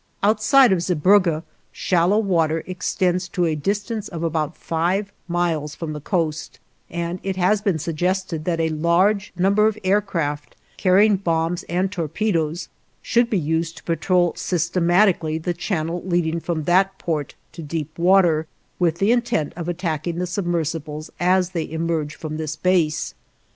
Outside 0.23 0.71
of 0.71 0.81
Zeebrugge, 0.81 1.43
shallow 1.71 2.17
water 2.17 2.63
extends 2.65 3.27
to 3.29 3.45
a 3.45 3.53
distance 3.55 4.07
of 4.07 4.23
about 4.23 4.57
five 4.57 5.11
miles 5.27 5.75
from 5.75 5.93
the 5.93 6.01
coast, 6.01 6.57
and 6.89 7.19
it 7.21 7.35
has 7.35 7.61
been 7.61 7.77
suggested 7.77 8.43
that 8.45 8.59
a 8.59 8.69
large 8.69 9.31
number 9.37 9.67
of 9.67 9.77
aircraft, 9.83 10.55
carrying 10.75 11.17
bombs 11.17 11.61
and 11.69 11.91
torpedoes, 11.91 12.67
should 13.03 13.29
be 13.29 13.37
used 13.37 13.77
to 13.77 13.83
patrol 13.83 14.33
systematically 14.35 15.37
the 15.37 15.53
channel 15.53 16.01
leading 16.03 16.39
from 16.39 16.63
that 16.63 16.97
port 16.97 17.35
to 17.51 17.61
deep 17.61 17.95
water, 17.99 18.47
with 18.79 18.97
the 18.97 19.11
intent 19.11 19.53
of 19.55 19.67
attacking 19.69 20.17
the 20.17 20.25
submersibles 20.25 21.11
as 21.19 21.51
they 21.51 21.69
emerge 21.69 22.15
from 22.15 22.37
this 22.37 22.55
base. 22.55 23.13